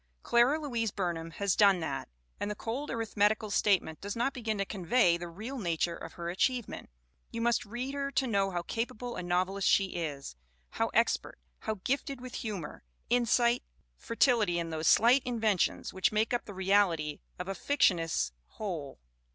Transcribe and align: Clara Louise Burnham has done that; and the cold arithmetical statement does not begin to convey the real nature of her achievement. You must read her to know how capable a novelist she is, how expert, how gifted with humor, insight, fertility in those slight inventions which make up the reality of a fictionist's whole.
Clara 0.23 0.59
Louise 0.59 0.89
Burnham 0.89 1.29
has 1.29 1.55
done 1.55 1.79
that; 1.81 2.09
and 2.39 2.49
the 2.49 2.55
cold 2.55 2.89
arithmetical 2.89 3.51
statement 3.51 4.01
does 4.01 4.15
not 4.15 4.33
begin 4.33 4.57
to 4.57 4.65
convey 4.65 5.15
the 5.15 5.27
real 5.27 5.59
nature 5.59 5.95
of 5.95 6.13
her 6.13 6.27
achievement. 6.31 6.89
You 7.29 7.39
must 7.39 7.65
read 7.65 7.93
her 7.93 8.09
to 8.13 8.25
know 8.25 8.49
how 8.49 8.63
capable 8.63 9.15
a 9.15 9.21
novelist 9.21 9.67
she 9.67 9.89
is, 9.97 10.35
how 10.71 10.87
expert, 10.95 11.37
how 11.59 11.75
gifted 11.83 12.19
with 12.19 12.33
humor, 12.33 12.81
insight, 13.11 13.61
fertility 13.95 14.57
in 14.57 14.71
those 14.71 14.87
slight 14.87 15.21
inventions 15.23 15.93
which 15.93 16.11
make 16.11 16.33
up 16.33 16.45
the 16.45 16.53
reality 16.55 17.19
of 17.37 17.47
a 17.47 17.53
fictionist's 17.53 18.31
whole. 18.53 18.97